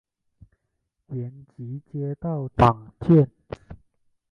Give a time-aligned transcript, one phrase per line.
[1.09, 3.29] 延吉街道党建